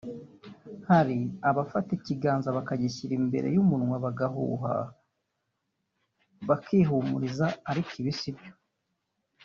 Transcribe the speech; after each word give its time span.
hari 0.89 1.17
abafata 1.49 1.89
ikiganza 1.97 2.55
bakagishyira 2.57 3.13
imbere 3.21 3.47
y’umunwa 3.55 3.95
bagahuha 4.05 4.73
bakihumuriza 6.47 7.47
ariko 7.71 7.91
ibi 8.01 8.13
sibyo 8.19 8.51